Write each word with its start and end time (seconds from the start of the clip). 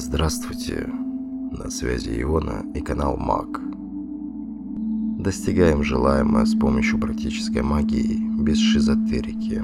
Здравствуйте, 0.00 0.88
на 1.50 1.70
связи 1.70 2.22
Иона 2.22 2.64
и 2.72 2.80
канал 2.80 3.16
Маг. 3.16 3.60
Достигаем 5.20 5.82
желаемое 5.82 6.44
с 6.44 6.54
помощью 6.54 7.00
практической 7.00 7.62
магии 7.62 8.16
без 8.40 8.58
шизотерики. 8.58 9.60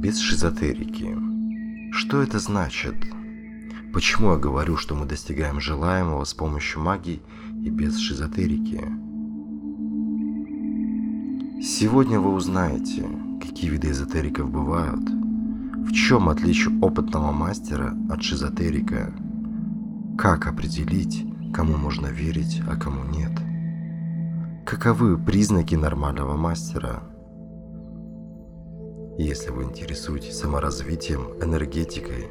Без 0.00 0.18
шизотерики. 0.18 1.16
Что 1.92 2.20
это 2.20 2.40
значит? 2.40 2.96
Почему 3.92 4.32
я 4.32 4.38
говорю, 4.38 4.76
что 4.76 4.96
мы 4.96 5.06
достигаем 5.06 5.60
желаемого 5.60 6.24
с 6.24 6.34
помощью 6.34 6.82
магии 6.82 7.22
и 7.62 7.70
без 7.70 7.96
шизотерики? 7.96 8.80
Сегодня 11.62 12.18
вы 12.18 12.34
узнаете, 12.34 13.08
какие 13.40 13.70
виды 13.70 13.92
эзотериков 13.92 14.50
бывают– 14.50 15.08
в 15.86 15.92
чем 15.92 16.28
отличие 16.28 16.76
опытного 16.80 17.30
мастера 17.30 17.94
от 18.10 18.20
шизотерика? 18.20 19.12
Как 20.18 20.48
определить, 20.48 21.24
кому 21.54 21.76
можно 21.76 22.08
верить, 22.08 22.60
а 22.68 22.74
кому 22.76 23.04
нет? 23.04 23.30
Каковы 24.66 25.16
признаки 25.16 25.76
нормального 25.76 26.36
мастера? 26.36 27.04
Если 29.16 29.50
вы 29.50 29.62
интересуетесь 29.62 30.36
саморазвитием, 30.36 31.28
энергетикой, 31.40 32.26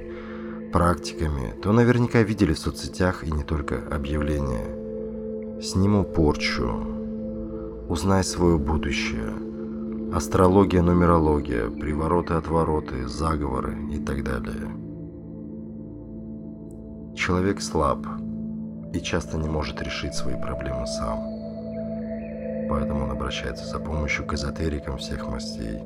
практиками, 0.74 1.54
то 1.64 1.72
наверняка 1.72 2.24
видели 2.24 2.54
в 2.54 2.60
соцсетях 2.60 3.24
и 3.24 3.32
не 3.32 3.44
только 3.44 3.88
объявления. 3.90 5.62
Сниму 5.62 6.04
порчу. 6.04 7.86
Узнай 7.88 8.26
свое 8.26 8.58
будущее– 8.58 9.32
Астрология, 10.16 10.82
нумерология, 10.82 11.70
привороты-отвороты, 11.70 13.06
заговоры 13.06 13.76
и 13.92 14.00
так 14.00 14.24
далее. 14.24 14.72
Человек 17.18 17.62
слаб 17.62 18.08
и 18.94 19.00
часто 19.02 19.38
не 19.38 19.50
может 19.50 19.82
решить 19.82 20.14
свои 20.14 20.42
проблемы 20.42 20.88
сам. 20.88 21.20
Поэтому 22.70 23.04
он 23.04 23.12
обращается 23.12 23.66
за 23.66 23.78
помощью 23.78 24.26
к 24.26 24.34
эзотерикам 24.34 25.00
всех 25.00 25.28
мастей. 25.28 25.82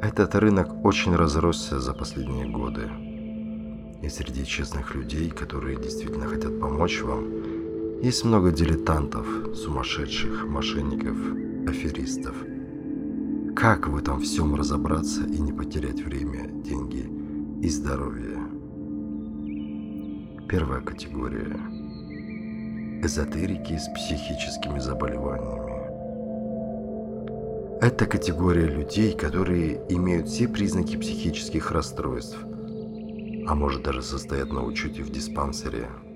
Этот 0.00 0.34
рынок 0.34 0.82
очень 0.82 1.14
разросся 1.14 1.78
за 1.78 1.92
последние 1.92 2.46
годы. 2.46 2.88
И 4.00 4.08
среди 4.08 4.46
честных 4.46 4.94
людей, 4.94 5.28
которые 5.28 5.76
действительно 5.76 6.24
хотят 6.24 6.58
помочь 6.58 7.02
вам, 7.02 8.00
есть 8.00 8.24
много 8.24 8.50
дилетантов, 8.50 9.26
сумасшедших, 9.54 10.46
мошенников, 10.46 11.18
аферистов– 11.68 12.34
как 13.62 13.86
в 13.86 13.96
этом 13.96 14.20
всем 14.20 14.56
разобраться 14.56 15.22
и 15.22 15.38
не 15.38 15.52
потерять 15.52 16.00
время, 16.00 16.48
деньги 16.48 17.08
и 17.64 17.68
здоровье? 17.68 18.38
Первая 20.48 20.80
категория. 20.80 21.60
Эзотерики 23.04 23.78
с 23.78 23.88
психическими 23.94 24.80
заболеваниями. 24.80 25.80
Это 27.80 28.06
категория 28.06 28.66
людей, 28.66 29.16
которые 29.16 29.80
имеют 29.88 30.26
все 30.26 30.48
признаки 30.48 30.96
психических 30.96 31.70
расстройств, 31.70 32.38
а 33.46 33.54
может 33.54 33.84
даже 33.84 34.02
состоят 34.02 34.52
на 34.52 34.64
учете 34.64 35.04
в 35.04 35.10
диспансере– 35.10 35.88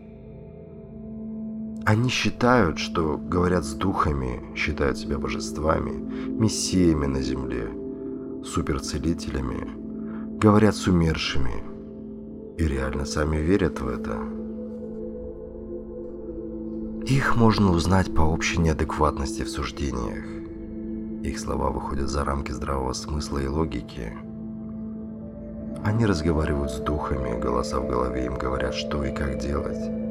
они 1.87 2.09
считают, 2.09 2.79
что 2.79 3.17
говорят 3.17 3.65
с 3.65 3.73
духами, 3.73 4.43
считают 4.57 4.99
себя 4.99 5.19
божествами, 5.19 5.93
мессиями 5.93 7.07
на 7.07 7.23
земле, 7.23 7.71
суперцелителями, 8.45 9.69
говорят 10.37 10.75
с 10.75 10.89
умершими 10.89 11.63
и 12.59 12.67
реально 12.67 13.05
сами 13.05 13.37
верят 13.37 13.81
в 13.81 13.87
это. 13.87 14.19
Их 17.07 17.37
можно 17.37 17.71
узнать 17.71 18.13
по 18.13 18.23
общей 18.23 18.59
неадекватности 18.59 19.45
в 19.45 19.49
суждениях. 19.49 20.25
Их 21.25 21.39
слова 21.39 21.71
выходят 21.71 22.09
за 22.09 22.25
рамки 22.25 22.51
здравого 22.51 22.95
смысла 22.95 23.39
и 23.39 23.47
логики. 23.47 24.13
Они 25.85 26.05
разговаривают 26.05 26.73
с 26.73 26.81
духами, 26.81 27.41
голоса 27.41 27.79
в 27.79 27.87
голове 27.87 28.27
им 28.27 28.37
говорят, 28.37 28.75
что 28.75 29.05
и 29.05 29.15
как 29.15 29.39
делать. 29.39 30.06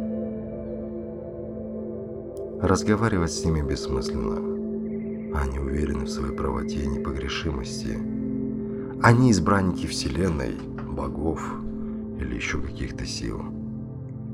Разговаривать 2.65 3.31
с 3.31 3.45
ними 3.45 3.61
бессмысленно. 3.61 4.37
Они 5.39 5.59
уверены 5.59 6.05
в 6.05 6.09
своей 6.09 6.35
правоте 6.35 6.81
и 6.81 6.87
непогрешимости. 6.87 7.95
Они 9.03 9.29
избранники 9.29 9.85
Вселенной, 9.85 10.55
богов 10.89 11.47
или 12.19 12.33
еще 12.33 12.59
каких-то 12.59 13.05
сил. 13.05 13.39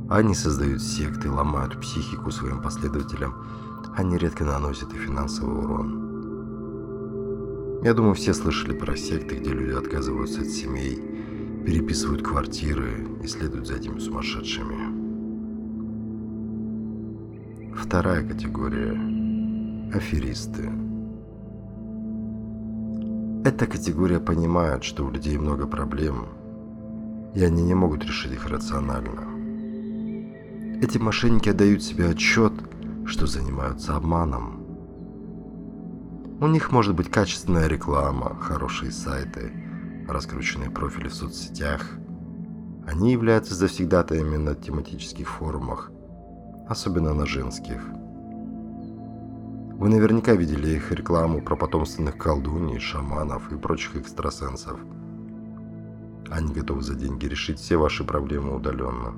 Они 0.09 0.33
создают 0.33 0.81
секты, 0.81 1.29
ломают 1.29 1.81
психику 1.81 2.31
своим 2.31 2.61
последователям. 2.61 3.35
Они 3.97 4.17
редко 4.17 4.45
наносят 4.45 4.93
и 4.93 4.97
финансовый 4.97 5.65
урон. 5.65 5.99
Я 7.83 7.93
думаю, 7.93 8.13
все 8.15 8.33
слышали 8.33 8.71
про 8.71 8.95
секты, 8.95 9.35
где 9.35 9.49
люди 9.49 9.73
отказываются 9.73 10.39
от 10.39 10.47
семей, 10.47 10.95
переписывают 11.65 12.21
квартиры 12.21 13.09
и 13.21 13.27
следуют 13.27 13.67
за 13.67 13.75
этими 13.75 13.99
сумасшедшими. 13.99 14.80
Вторая 17.81 18.25
категория– 18.25 18.91
аферисты. 19.93 20.71
Эта 23.43 23.65
категория 23.65 24.19
понимает, 24.19 24.83
что 24.83 25.03
у 25.03 25.09
людей 25.09 25.35
много 25.35 25.65
проблем, 25.65 26.27
и 27.33 27.43
они 27.43 27.63
не 27.63 27.73
могут 27.73 28.05
решить 28.05 28.33
их 28.33 28.47
рационально. 28.47 29.25
Эти 30.79 30.99
мошенники 30.99 31.49
отдают 31.49 31.81
себе 31.83 32.09
отчет, 32.09 32.53
что 33.05 33.25
занимаются 33.25 33.95
обманом. 33.97 34.63
У 36.39 36.47
них 36.47 36.71
может 36.71 36.95
быть 36.95 37.09
качественная 37.09 37.67
реклама, 37.67 38.37
хорошие 38.39 38.91
сайты, 38.91 39.51
раскрученные 40.07 40.69
профили 40.69 41.07
в 41.07 41.15
соцсетях. 41.15 41.89
Они 42.87 43.11
являются 43.11 43.55
завсегдатаями 43.55 44.37
на 44.37 44.53
тематических 44.53 45.27
форумах– 45.27 45.91
особенно 46.71 47.13
на 47.13 47.25
женских. 47.25 47.85
Вы 49.77 49.89
наверняка 49.89 50.33
видели 50.33 50.69
их 50.69 50.91
рекламу 50.91 51.41
про 51.41 51.57
потомственных 51.57 52.17
колдуней, 52.17 52.79
шаманов 52.79 53.51
и 53.51 53.57
прочих 53.57 53.97
экстрасенсов. 53.97 54.79
Они 56.29 56.53
готовы 56.53 56.81
за 56.81 56.95
деньги 56.95 57.25
решить 57.25 57.59
все 57.59 57.75
ваши 57.75 58.05
проблемы 58.05 58.55
удаленно. 58.55 59.13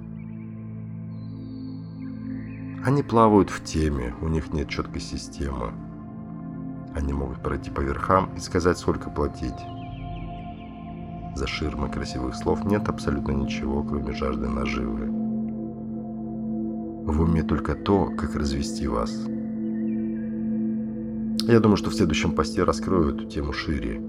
Они 2.84 3.04
плавают 3.04 3.52
в 3.52 3.64
теме, 3.64 4.16
у 4.22 4.28
них 4.30 4.52
нет 4.52 4.68
четкой 4.68 5.02
системы. 5.02 5.74
Они 6.96 7.14
могут 7.14 7.44
пройти 7.44 7.70
по 7.70 7.82
верхам 7.82 8.34
и 8.36 8.40
сказать, 8.40 8.80
сколько 8.80 9.12
платить. 9.12 9.62
За 11.36 11.46
ширмой 11.46 11.92
красивых 11.92 12.36
слов 12.36 12.64
нет 12.66 12.90
абсолютно 12.90 13.32
ничего, 13.32 13.84
кроме 13.84 14.14
жажды 14.14 14.48
наживы. 14.48 15.23
В 17.14 17.22
уме 17.22 17.44
только 17.44 17.76
то, 17.76 18.06
как 18.06 18.36
развести 18.36 18.88
вас. 18.88 19.12
Я 21.48 21.60
думаю, 21.60 21.78
что 21.78 21.92
в 21.92 21.94
следующем 21.94 22.32
посте 22.32 22.64
раскрою 22.64 23.14
эту 23.14 23.26
тему 23.26 23.54
шире. 23.54 24.02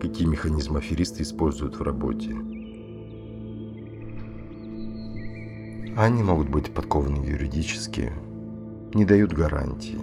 Какие 0.00 0.26
механизмы 0.26 0.78
аферисты 0.78 1.24
используют 1.24 1.78
в 1.78 1.82
работе. 1.82 2.30
Они 5.94 6.22
могут 6.22 6.48
быть 6.48 6.72
подкованы 6.72 7.22
юридически, 7.22 8.14
не 8.94 9.04
дают 9.04 9.34
гарантии, 9.34 10.00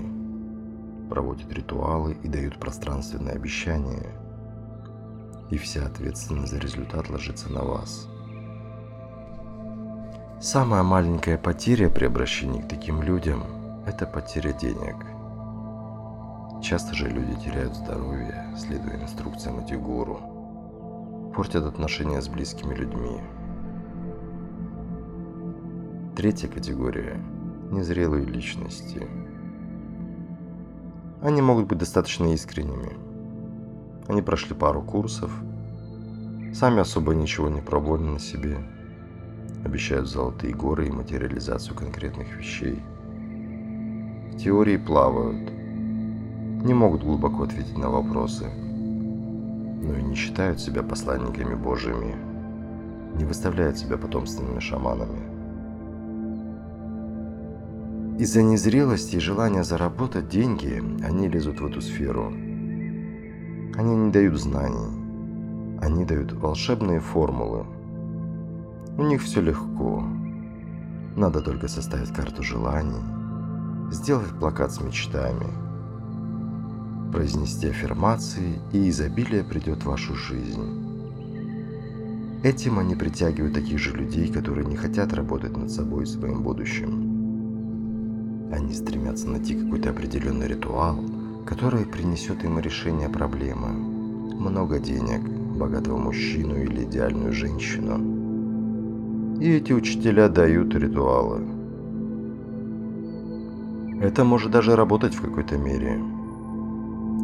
проводят 1.09 1.51
ритуалы 1.51 2.15
и 2.21 2.27
дают 2.27 2.59
пространственные 2.59 3.33
обещания. 3.33 4.12
И 5.50 5.57
вся 5.57 5.88
ответственность 5.88 6.51
за 6.51 6.59
результат 6.59 7.09
ложится 7.09 7.51
на 7.51 7.63
вас– 7.63 8.07
Самая 10.45 10.83
маленькая 10.83 11.39
потеря 11.39 11.89
при 11.89 12.06
обращении 12.06 12.62
к 12.62 12.68
таким 12.68 13.01
людям– 13.01 13.45
это 13.88 14.06
потеря 14.06 14.53
денег. 14.53 14.95
Часто 16.62 16.94
же 16.94 17.09
люди 17.09 17.33
теряют 17.44 17.74
здоровье, 17.74 18.53
следуя 18.56 19.01
инструкциям 19.01 19.57
этих 19.57 19.81
гуру. 19.81 21.31
Портят 21.36 21.65
отношения 21.65 22.21
с 22.21 22.27
близкими 22.27 22.75
людьми. 22.75 23.21
Третья 26.15 26.48
категория– 26.48 27.19
незрелые 27.71 28.25
личности. 28.25 29.01
Они 31.24 31.41
могут 31.41 31.65
быть 31.65 31.80
достаточно 31.80 32.31
искренними. 32.31 32.95
Они 34.07 34.21
прошли 34.21 34.53
пару 34.53 34.83
курсов, 34.83 35.31
сами 36.53 36.81
особо 36.81 37.15
ничего 37.15 37.50
не 37.50 37.62
пробовали 37.62 38.03
на 38.03 38.19
себе– 38.19 38.59
обещают 39.65 40.07
золотые 40.07 40.53
горы 40.53 40.88
и 40.88 40.91
материализацию 40.91 41.75
конкретных 41.75 42.38
вещей. 42.38 42.81
В 44.31 44.38
теории 44.38 44.77
плавают, 44.77 45.51
не 46.63 46.73
могут 46.73 47.03
глубоко 47.03 47.44
ответить 47.44 47.77
на 47.77 47.89
вопросы, 47.89 48.45
но 48.45 49.97
и 49.97 50.03
не 50.03 50.15
считают 50.15 50.59
себя 50.59 50.83
посланниками 50.83 51.56
Божьими. 51.56 52.15
не 53.15 53.23
выставляют 53.23 53.77
себя 53.77 53.97
потомственными 53.97 54.59
шаманами. 54.59 55.35
Из-за 58.19 58.44
незрелости 58.44 59.15
и 59.15 59.19
желания 59.19 59.63
заработать 59.63 60.27
деньги 60.27 60.83
они 61.01 61.29
лезут 61.29 61.62
в 61.62 61.65
эту 61.65 61.81
сферу. 61.81 62.27
Они 63.77 63.95
не 63.95 64.12
дают 64.12 64.39
знаний. 64.39 65.79
Они 65.81 66.03
дают 66.03 66.33
волшебные 66.33 67.00
формулы. 67.00 67.65
У 68.97 69.03
них 69.03 69.21
все 69.21 69.42
легко. 69.42 70.06
Надо 71.18 71.42
только 71.42 71.68
составить 71.68 72.13
карту 72.13 72.44
желаний, 72.44 73.03
сделать 73.92 74.30
плакат 74.39 74.71
с 74.71 74.80
мечтами, 74.80 75.47
произнести 77.12 77.68
аффирмации, 77.68 78.62
и 78.71 78.89
изобилие 78.89 79.44
придет 79.44 79.83
в 79.83 79.88
вашу 79.88 80.15
жизнь. 80.15 80.81
Этим 82.42 82.80
они 82.80 82.95
притягивают 82.95 83.53
таких 83.53 83.80
же 83.80 83.92
людей, 83.92 84.31
которые 84.31 84.65
не 84.65 84.77
хотят 84.77 85.12
работать 85.12 85.57
над 85.57 85.69
собой 85.69 86.03
и 86.03 86.07
своим 86.07 86.41
будущим. 86.41 88.50
Они 88.53 88.74
стремятся 88.74 89.30
найти 89.30 89.56
какой-то 89.56 89.89
определенный 89.89 90.48
ритуал, 90.48 91.03
который 91.45 91.86
принесет 91.86 92.45
им 92.45 92.59
решение 92.59 93.09
проблемы. 93.09 93.74
Много 94.39 94.80
денег, 94.80 95.19
богатого 95.57 95.98
мужчину 95.98 96.56
или 96.56 96.86
идеальную 96.86 97.33
женщину. 97.33 98.14
И 99.40 99.52
эти 99.52 99.74
учителя 99.74 100.30
дают 100.30 100.76
ритуалы. 100.76 101.42
Это 104.02 104.24
может 104.24 104.52
даже 104.52 104.76
работать 104.76 105.16
в 105.16 105.22
какой-то 105.22 105.58
мере. 105.58 106.02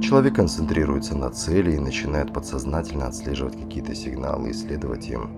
Человек 0.02 0.36
концентрируется 0.36 1.18
на 1.18 1.30
цели 1.30 1.76
и 1.76 1.80
начинает 1.80 2.34
подсознательно 2.34 3.08
отслеживать 3.08 3.60
какие-то 3.62 3.94
сигналы 3.96 4.50
и 4.50 4.54
следовать 4.54 5.10
им. 5.10 5.30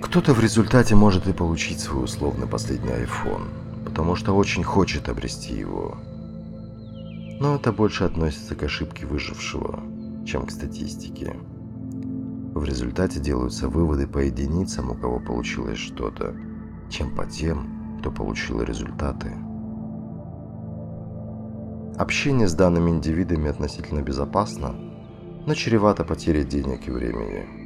Кто-то 0.00 0.34
в 0.34 0.40
результате 0.40 0.94
может 0.94 1.26
и 1.26 1.32
получить 1.32 1.80
свой 1.80 2.04
условный 2.04 2.46
последний 2.46 2.90
iPhone– 2.90 3.46
потому 3.84 4.16
что 4.16 4.34
очень 4.34 4.64
хочет 4.64 5.08
обрести 5.08 5.54
его. 5.54 5.98
Но 7.40 7.56
это 7.56 7.72
больше 7.72 8.04
относится 8.04 8.54
к 8.54 8.62
ошибке 8.62 9.06
выжившего, 9.06 9.80
чем 10.26 10.46
к 10.46 10.50
статистике. 10.50 11.36
В 12.54 12.64
результате 12.64 13.18
делаются 13.18 13.68
выводы 13.68 14.06
по 14.06 14.18
единицам, 14.18 14.90
у 14.90 14.94
кого 14.94 15.18
получилось 15.20 15.78
что-то, 15.78 16.36
чем 16.90 17.14
по 17.14 17.24
тем, 17.24 17.98
кто 18.00 18.10
получил 18.10 18.60
результаты. 18.62 19.32
Общение 21.96 22.48
с 22.48 22.54
данными 22.54 22.90
индивидами 22.90 23.48
относительно 23.48 24.02
безопасно, 24.02 24.74
но 25.46 25.54
чревато 25.54 26.04
потерей 26.04 26.44
денег 26.44 26.88
и 26.88 26.90
времени. 26.90 27.62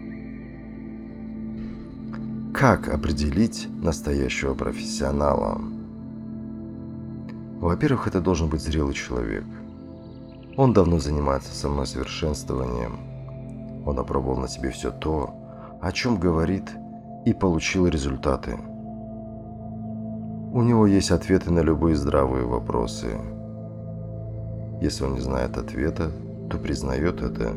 Как 2.54 2.88
определить 2.88 3.68
настоящего 3.82 4.54
профессионала? 4.54 5.60
Во-первых, 7.60 8.06
это 8.06 8.20
должен 8.20 8.48
быть 8.48 8.60
зрелый 8.62 8.94
человек. 8.94 9.44
Он 10.56 10.72
давно 10.72 11.00
занимается 11.00 11.52
самосовершенствованием. 11.52 13.15
Он 13.86 13.98
опробовал 14.00 14.36
на 14.36 14.48
себе 14.48 14.70
все 14.70 14.90
то, 14.90 15.30
о 15.80 15.92
чем 15.92 16.18
говорит, 16.18 16.70
и 17.24 17.32
получил 17.32 17.86
результаты. 17.86 18.58
У 20.52 20.62
него 20.62 20.86
есть 20.86 21.12
ответы 21.12 21.52
на 21.52 21.60
любые 21.60 21.94
здравые 21.94 22.44
вопросы. 22.44 23.16
Если 24.80 25.04
он 25.04 25.14
не 25.14 25.20
знает 25.20 25.56
ответа, 25.56 26.10
то 26.50 26.58
признает 26.58 27.22
это 27.22 27.52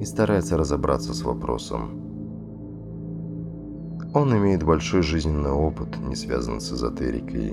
и 0.00 0.04
старается 0.04 0.56
разобраться 0.56 1.14
с 1.14 1.22
вопросом. 1.22 2.00
Он 4.12 4.36
имеет 4.36 4.64
большой 4.64 5.02
жизненный 5.02 5.52
опыт, 5.52 5.96
не 6.00 6.16
связанный 6.16 6.60
с 6.60 6.72
эзотерикой, 6.72 7.50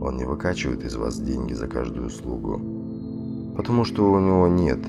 он 0.00 0.16
не 0.16 0.24
выкачивает 0.24 0.84
из 0.84 0.96
вас 0.96 1.20
деньги 1.20 1.52
за 1.52 1.68
каждую 1.68 2.06
услугу. 2.06 2.60
Потому 3.56 3.84
что 3.84 4.10
у 4.10 4.18
него 4.18 4.48
нет 4.48 4.80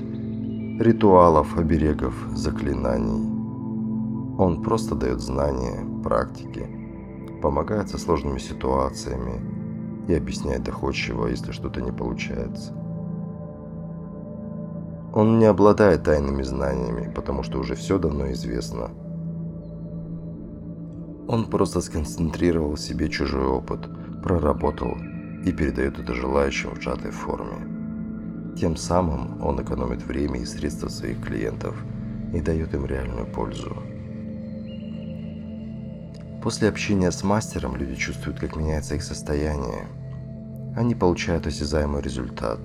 ритуалов, 0.78 1.56
оберегов, 1.56 2.14
заклинаний. 2.34 3.30
Он 4.38 4.62
просто 4.62 4.94
дает 4.94 5.20
знания, 5.20 5.84
практики, 6.02 6.68
помогает 7.42 7.88
со 7.88 7.98
сложными 7.98 8.38
ситуациями 8.38 9.40
и 10.08 10.14
объясняет 10.14 10.62
доходчиво, 10.62 11.26
если 11.28 11.52
что-то 11.52 11.80
не 11.80 11.92
получается. 11.92 12.72
Он 15.14 15.38
не 15.38 15.46
обладает 15.46 16.02
тайными 16.02 16.42
знаниями, 16.42 17.12
потому 17.14 17.42
что 17.42 17.58
уже 17.60 17.74
все 17.74 17.98
давно 17.98 18.32
известно. 18.32 18.90
Он 21.28 21.44
просто 21.50 21.80
сконцентрировал 21.80 22.74
в 22.74 22.80
себе 22.80 23.08
чужой 23.08 23.46
опыт– 23.46 23.88
проработал 24.24 24.96
и 25.44 25.52
передает 25.52 25.98
это 25.98 26.14
желающим 26.14 26.70
в 26.70 26.80
сжатой 26.80 27.10
форме. 27.10 27.73
Тем 28.56 28.76
самым 28.76 29.42
он 29.42 29.60
экономит 29.62 30.02
время 30.02 30.40
и 30.40 30.44
средства 30.44 30.88
своих 30.88 31.20
клиентов 31.24 31.74
и 32.32 32.40
дает 32.40 32.72
им 32.74 32.86
реальную 32.86 33.26
пользу. 33.26 33.76
После 36.42 36.68
общения 36.68 37.10
с 37.10 37.24
мастером 37.24 37.74
люди 37.76 37.94
чувствуют, 37.94 38.38
как 38.38 38.54
меняется 38.54 38.94
их 38.94 39.02
состояние. 39.02 39.86
Они 40.76 40.94
получают 40.94 41.46
осязаемый 41.46 42.02
результат. 42.02 42.60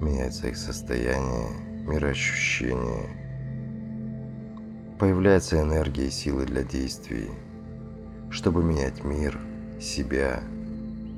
Меняется 0.00 0.48
их 0.48 0.56
состояние, 0.56 1.48
мироощущение. 1.86 3.08
Появляется 4.98 5.60
энергия 5.60 6.06
и 6.06 6.10
силы 6.10 6.44
для 6.46 6.62
действий. 6.62 7.30
Чтобы 8.30 8.62
менять 8.62 9.02
мир– 9.02 9.38
себя, 9.80 10.42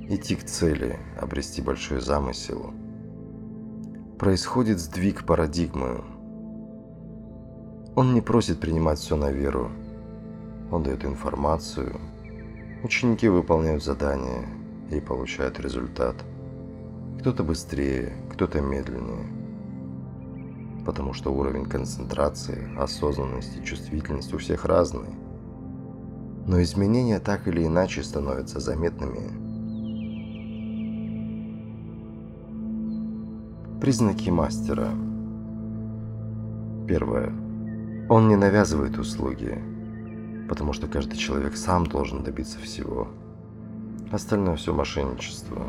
идти 0.09 0.37
к 0.37 0.45
цели, 0.45 0.99
обрести 1.21 1.61
большой 1.61 2.01
замысел. 2.01 2.73
Происходит 4.23 4.79
сдвиг 4.79 5.27
парадигмы. 5.27 6.05
Он 7.97 8.15
не 8.15 8.21
просит 8.21 8.61
принимать 8.61 9.01
все 9.01 9.17
на 9.17 9.33
веру. 9.33 9.73
Он 10.71 10.85
дает 10.85 11.05
информацию. 11.05 12.01
Ученики 12.85 13.27
выполняют 13.27 13.83
задания 13.83 14.47
и 14.93 15.01
получают 15.01 15.59
результат. 15.59 16.15
Кто-то 17.19 17.43
быстрее, 17.43 18.13
кто-то 18.33 18.61
медленнее. 18.61 19.27
Потому 20.87 21.15
что 21.15 21.35
уровень 21.35 21.65
концентрации, 21.65 22.79
осознанности, 22.79 23.61
чувствительности 23.65 24.37
у 24.37 24.39
всех 24.39 24.67
разный 24.67 25.11
но 26.47 26.61
изменения 26.61 27.21
так 27.21 27.47
или 27.47 27.65
иначе 27.65 28.03
становятся 28.03 28.59
заметными. 28.59 29.42
Признаки 33.83 34.31
мастера. 34.31 34.91
Первое. 36.87 37.33
Он 38.09 38.29
не 38.29 38.37
навязывает 38.37 38.97
услуги, 38.97 39.61
потому 40.49 40.73
что 40.73 40.87
каждый 40.87 41.17
человек 41.17 41.57
сам 41.57 41.89
должен 41.89 42.23
добиться 42.23 42.61
всего. 42.61 43.09
Остальное 44.13 44.55
все 44.55 44.73
мошенничество. 44.73 45.67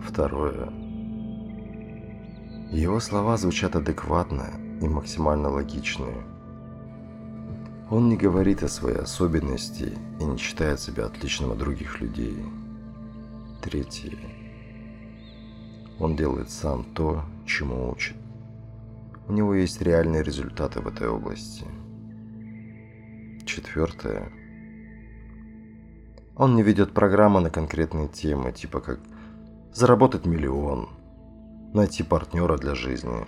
Второе. 0.00 0.70
Его 2.70 3.00
слова 3.00 3.36
звучат 3.36 3.74
адекватно 3.74 4.50
и 4.80 4.86
максимально 4.86 5.48
логичные. 5.48 6.22
Он 7.90 8.08
не 8.08 8.16
говорит 8.16 8.62
о 8.62 8.68
своей 8.68 8.98
особенности 8.98 9.98
и 10.20 10.24
не 10.24 10.36
считает 10.36 10.78
себя 10.78 11.06
отличным 11.06 11.50
от 11.50 11.58
других 11.58 12.00
людей. 12.00 12.46
Третье. 13.60 14.39
Он 16.00 16.16
делает 16.16 16.50
сам 16.50 16.82
то, 16.82 17.24
чему 17.46 17.90
учит. 17.90 18.16
У 19.28 19.32
него 19.32 19.54
есть 19.54 19.80
реальные 19.80 20.24
результаты 20.24 20.80
в 20.80 20.88
этой 20.88 21.08
области. 21.08 21.64
Четвертое. 23.44 24.32
Он 26.36 26.56
не 26.56 26.62
ведет 26.62 26.92
программы 26.92 27.40
на 27.40 27.50
конкретные 27.50 28.08
темы, 28.08 28.50
типа 28.52 28.80
как 28.80 28.98
заработать 29.72 30.26
миллион, 30.26 30.88
найти 31.74 32.02
партнера 32.02 32.56
для 32.56 32.74
жизни, 32.74 33.26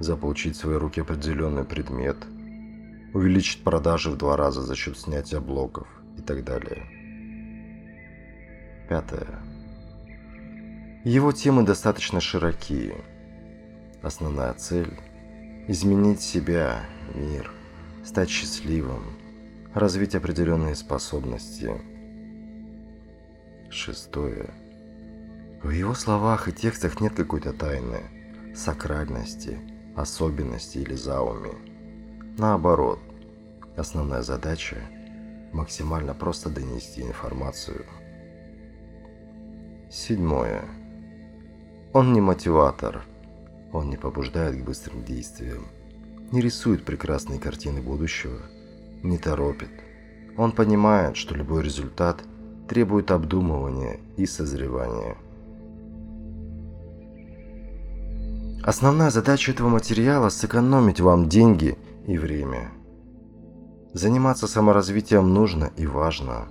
заполучить 0.00 0.56
в 0.56 0.60
свои 0.60 0.76
руки 0.76 1.00
определенный 1.00 1.64
предмет– 1.64 2.16
увеличить 3.12 3.62
продажи 3.62 4.10
в 4.10 4.16
два 4.16 4.36
раза 4.36 4.62
за 4.62 4.74
счет 4.74 4.98
снятия 4.98 5.40
блоков 5.40 5.86
и 6.16 6.22
так 6.22 6.44
далее. 6.44 6.86
Пятое. 8.88 9.51
Его 11.04 11.32
темы 11.32 11.64
достаточно 11.64 12.20
широкие. 12.20 12.94
Основная 14.02 14.52
цель– 14.54 15.00
изменить 15.66 16.20
себя, 16.20 16.84
мир, 17.12 17.50
стать 18.04 18.30
счастливым, 18.30 19.02
развить 19.74 20.14
определенные 20.14 20.76
способности. 20.76 21.72
Шестое. 23.68 24.50
В 25.64 25.70
его 25.70 25.94
словах 25.94 26.46
и 26.46 26.52
текстах 26.52 27.00
нет 27.00 27.14
какой-то 27.14 27.52
тайны, 27.52 28.54
сакральности, 28.54 29.58
особенности 29.96 30.78
или 30.78 30.94
зауми. 30.94 32.38
Наоборот, 32.38 33.00
основная 33.76 34.22
задача– 34.22 34.76
максимально 35.52 36.14
просто 36.14 36.48
донести 36.48 37.02
информацию. 37.02 37.86
Седьмое. 39.90 40.81
Он 41.94 42.14
не 42.14 42.22
мотиватор, 42.22 43.04
он 43.70 43.90
не 43.90 43.98
побуждает 43.98 44.56
к 44.58 44.64
быстрым 44.64 45.04
действиям, 45.04 45.66
не 46.30 46.40
рисует 46.40 46.86
прекрасные 46.86 47.38
картины 47.38 47.82
будущего, 47.82 48.38
не 49.02 49.18
торопит. 49.18 49.68
Он 50.38 50.52
понимает, 50.52 51.18
что 51.18 51.34
любой 51.34 51.62
результат 51.62 52.24
требует 52.66 53.10
обдумывания 53.10 54.00
и 54.16 54.24
созревания. 54.24 55.18
Основная 58.64 59.10
задача 59.10 59.52
этого 59.52 59.68
материала– 59.68 60.28
сэкономить 60.30 61.00
вам 61.00 61.28
деньги 61.28 61.76
и 62.06 62.16
время. 62.16 62.70
Заниматься 63.92 64.46
саморазвитием 64.46 65.34
нужно 65.34 65.70
и 65.76 65.84
важно, 65.84 66.48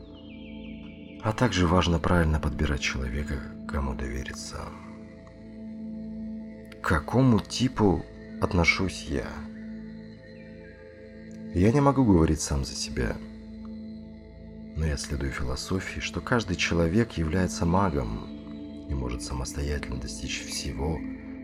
а 1.24 1.34
также 1.36 1.66
важно 1.66 1.98
правильно 1.98 2.40
подбирать 2.40 2.82
человека, 2.82 3.40
кому 3.68 3.96
довериться. 3.96 4.60
Какому 6.92 7.40
типу 7.40 8.04
отношусь 8.42 9.08
я? 9.10 9.30
Я 11.54 11.72
не 11.72 11.80
могу 11.80 12.04
говорить 12.04 12.42
сам 12.42 12.66
за 12.66 12.74
себя, 12.74 13.16
но 14.76 14.86
я 14.86 14.98
следую 14.98 15.32
философии, 15.32 16.02
что 16.02 16.20
каждый 16.20 16.58
человек 16.58 17.14
является 17.14 17.66
магом 17.66 18.28
и 18.90 18.94
может 18.94 19.24
самостоятельно 19.24 20.02
достичь 20.02 20.44
всего, 20.44 21.00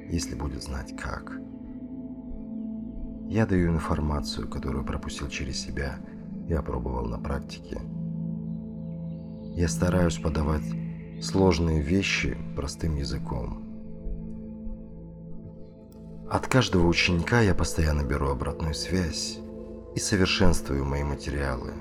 если 0.09 0.35
будет 0.35 0.63
знать 0.63 0.93
как. 0.97 1.31
Я 3.29 3.45
даю 3.45 3.69
информацию, 3.69 4.49
которую 4.49 4.83
пропустил 4.83 5.29
через 5.29 5.61
себя 5.61 5.97
и 6.49 6.53
опробовал 6.53 7.05
на 7.05 7.19
практике. 7.19 7.79
Я 9.55 9.69
стараюсь 9.69 10.17
подавать 10.17 10.65
сложные 11.21 11.81
вещи 11.81 12.37
простым 12.57 12.97
языком. 12.97 13.66
От 16.29 16.47
каждого 16.47 16.87
ученика 16.87 17.41
я 17.41 17.53
постоянно 17.53 18.03
беру 18.03 18.29
обратную 18.29 18.73
связь 18.73 19.39
и 19.95 19.99
совершенствую 19.99 20.85
мои 20.85 21.03
материалы. 21.03 21.73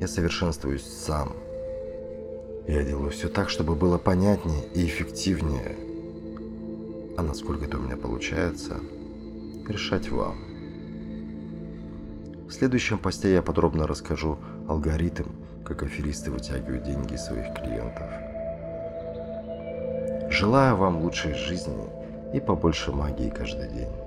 Я 0.00 0.08
совершенствуюсь 0.08 0.84
сам. 0.84 1.34
Я 2.66 2.82
делаю 2.82 3.10
все 3.10 3.28
так, 3.28 3.50
чтобы 3.50 3.74
было 3.74 3.98
понятнее 3.98 4.64
и 4.74 4.84
эффективнее– 4.86 5.76
а 7.16 7.22
насколько 7.22 7.64
это 7.64 7.78
у 7.78 7.80
меня 7.80 7.96
получается, 7.96 8.80
решать 9.68 10.10
вам. 10.10 10.36
В 12.48 12.52
следующем 12.52 12.98
посте 12.98 13.32
я 13.32 13.42
подробно 13.42 13.86
расскажу 13.86 14.38
алгоритм, 14.68 15.28
как 15.64 15.82
аферисты 15.82 16.30
вытягивают 16.30 16.84
деньги 16.84 17.14
из 17.14 17.24
своих 17.24 17.54
клиентов. 17.54 18.10
Желаю 20.30 20.76
вам 20.76 21.02
лучшей 21.02 21.34
жизни 21.34 21.88
и 22.32 22.40
побольше 22.40 22.92
магии 22.92 23.30
каждый 23.30 23.68
день. 23.68 24.03